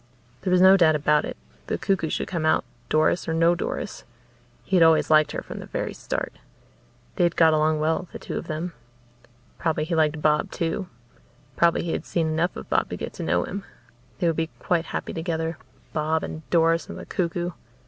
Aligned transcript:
There 0.41 0.49
was 0.49 0.61
no 0.61 0.77
doubt 0.77 0.95
about 0.95 1.25
it 1.25 1.37
the 1.67 1.77
cuckoo 1.77 2.09
should 2.09 2.27
come 2.27 2.43
out, 2.43 2.65
Doris 2.89 3.27
or 3.27 3.35
no 3.35 3.53
Doris. 3.53 4.03
He 4.63 4.75
had 4.75 4.81
always 4.81 5.11
liked 5.11 5.31
her, 5.33 5.43
from 5.43 5.59
the 5.59 5.67
very 5.67 5.93
start. 5.93 6.39
They 7.17 7.23
had 7.23 7.35
got 7.35 7.53
along 7.53 7.79
well, 7.81 8.07
the 8.11 8.17
two 8.17 8.35
of 8.39 8.47
them. 8.47 8.73
Probably 9.59 9.83
he 9.83 9.93
liked 9.93 10.19
Bob 10.19 10.49
too 10.49 10.87
probably 11.55 11.83
he 11.83 11.91
had 11.91 12.07
seen 12.07 12.29
enough 12.29 12.55
of 12.55 12.67
Bob 12.67 12.89
to 12.89 12.97
get 12.97 13.13
to 13.13 13.21
know 13.23 13.43
him. 13.43 13.63
They 14.17 14.25
would 14.25 14.37
be 14.37 14.49
quite 14.57 14.85
happy 14.85 15.13
together, 15.13 15.59
Bob 15.93 16.23
and 16.23 16.49
Doris 16.49 16.89
and 16.89 16.97
the 16.97 17.05
cuckoo. 17.05 17.51